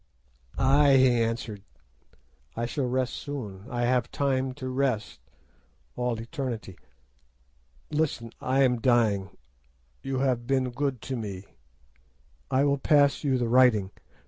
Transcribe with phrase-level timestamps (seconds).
[0.57, 1.61] "'Ay,' he answered,
[2.55, 6.75] 'I shall rest soon, I have time to rest—all eternity.
[7.91, 9.29] Listen, I am dying!
[10.01, 11.45] You have been good to me.
[12.49, 13.91] I will give you the writing.